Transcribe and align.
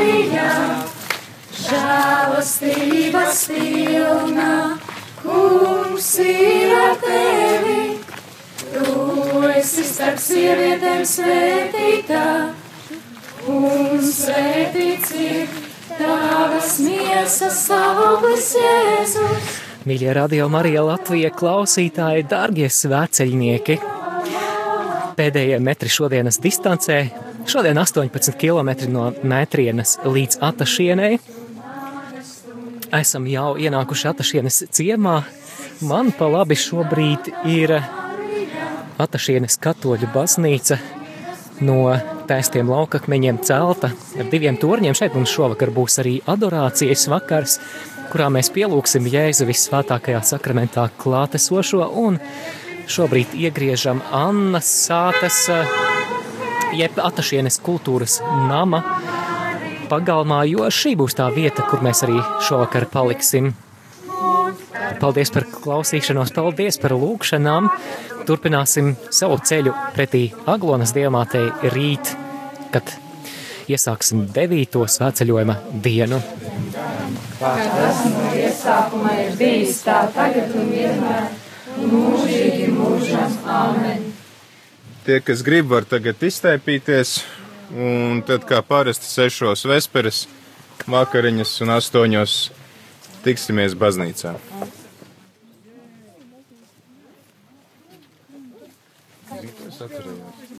Marija, 0.00 0.52
žēlastības 1.60 3.40
pilna, 3.50 4.52
kungs 5.20 6.06
ir 6.24 6.72
ar 6.72 6.94
tevi. 7.02 7.82
Tu 8.70 9.42
esi 9.58 9.84
starp 9.84 10.16
sievietēm 10.24 11.04
svētītā, 11.04 12.24
un 13.52 14.00
svētīts 14.08 15.12
ir 15.20 15.56
tavas 15.92 16.78
miesas 16.80 17.62
auglis 17.76 18.54
Jēzus. 18.56 19.56
Mīļie 19.84 20.14
radio 20.16 20.48
Marija 20.48 20.86
Latvija 20.88 21.28
klausītāji, 21.36 22.24
dārgie 22.30 22.72
svēceļnieki! 22.72 23.82
Pēdējie 25.20 25.60
metri 25.60 25.92
šodienas 25.92 26.40
distancē, 26.40 27.02
šodien 27.46 27.78
18 27.78 28.36
km 28.40 28.70
no 28.92 29.10
metrienas 29.22 29.98
līdz 30.04 30.40
Atašienei. 30.40 31.18
Esam 33.00 33.26
jau 33.30 33.54
ienākuši 33.60 34.08
Atašienes 34.10 34.64
ciemā. 34.74 35.20
Man 35.86 36.12
pa 36.16 36.28
labi 36.28 36.58
šobrīd 36.58 37.30
ir 37.48 37.76
Atašienes 39.00 39.56
katoļu 39.62 40.10
baznīca 40.14 40.80
no 41.64 41.94
taistiem 42.28 42.68
laukakmeņiem 42.70 43.40
celta 43.44 43.92
ar 43.92 44.28
diviem 44.32 44.58
torņiem. 44.60 44.96
Šeit 44.96 45.16
mums 45.16 45.32
šovakar 45.32 45.72
būs 45.74 46.00
arī 46.02 46.18
adorācijas 46.28 47.08
vakars 47.12 47.58
kurā 48.10 48.26
mēs 48.32 48.50
pielūgsim 48.50 49.06
Jēzu 49.06 49.46
visvētākajā 49.46 50.20
sakramentā 50.32 50.88
klātesošo 50.98 51.84
un 52.02 52.18
šobrīd 52.90 53.36
iegriežam 53.38 54.00
Annas 54.10 54.66
sātas, 54.88 55.44
jeb 56.76 56.98
Atašienes 57.00 57.60
kultūras 57.64 58.20
nama 58.48 58.82
pagalmā, 59.90 60.44
jo 60.50 60.68
šī 60.70 60.94
būs 61.00 61.16
tā 61.18 61.26
vieta, 61.34 61.66
kur 61.70 61.82
mēs 61.84 62.04
arī 62.06 62.20
šovakar 62.46 62.86
paliksim. 62.92 63.52
Paldies 65.00 65.32
par 65.34 65.46
klausīšanos, 65.50 66.34
paldies 66.36 66.78
par 66.82 66.94
lūgšanām. 66.98 67.70
Turpināsim 68.28 68.94
savu 69.10 69.40
ceļu 69.42 69.72
pretī 69.96 70.28
Aglonas 70.50 70.92
diamātei 70.94 71.48
rīt, 71.74 72.14
kad 72.74 72.94
iesāksim 73.70 74.26
devīto 74.34 74.84
svētceļojuma 74.86 75.56
dienu 75.82 76.20
kā 77.40 77.52
tas 77.56 78.04
no 78.12 78.30
iesākuma 78.36 79.16
ir 79.24 79.36
bijis, 79.40 79.80
tā 79.86 80.02
tagad 80.16 80.52
un 80.60 80.70
vienmēr, 80.74 81.28
mūžīgi 81.80 82.70
mūžam. 82.76 83.36
Āmen! 83.60 84.09
Tie, 85.04 85.20
kas 85.24 85.40
grib, 85.40 85.70
var 85.72 85.86
tagad 85.88 86.20
iztaipīties. 86.22 87.20
Un 87.70 88.20
tad, 88.26 88.44
kā 88.48 88.58
parasti, 88.66 89.06
sešos 89.06 89.62
vesperes, 89.70 90.24
vakariņas 90.90 91.54
un 91.64 91.72
astoņos 91.76 92.36
tiksimies 93.24 93.76
baznīcā. 93.78 94.34